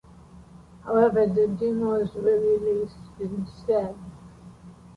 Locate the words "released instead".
2.39-3.95